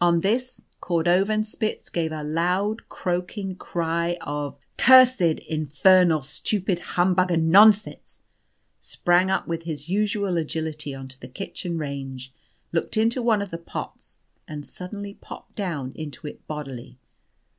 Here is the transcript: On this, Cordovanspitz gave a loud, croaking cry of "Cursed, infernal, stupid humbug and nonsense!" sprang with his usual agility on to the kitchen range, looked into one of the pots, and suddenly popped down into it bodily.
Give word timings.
On 0.00 0.22
this, 0.22 0.62
Cordovanspitz 0.80 1.92
gave 1.92 2.10
a 2.10 2.22
loud, 2.22 2.88
croaking 2.88 3.56
cry 3.56 4.16
of 4.22 4.56
"Cursed, 4.78 5.20
infernal, 5.46 6.22
stupid 6.22 6.78
humbug 6.78 7.30
and 7.30 7.50
nonsense!" 7.50 8.20
sprang 8.80 9.30
with 9.46 9.64
his 9.64 9.90
usual 9.90 10.38
agility 10.38 10.94
on 10.94 11.08
to 11.08 11.20
the 11.20 11.28
kitchen 11.28 11.76
range, 11.76 12.32
looked 12.72 12.96
into 12.96 13.20
one 13.20 13.42
of 13.42 13.50
the 13.50 13.58
pots, 13.58 14.18
and 14.48 14.64
suddenly 14.64 15.12
popped 15.12 15.54
down 15.56 15.92
into 15.94 16.26
it 16.26 16.46
bodily. 16.46 16.96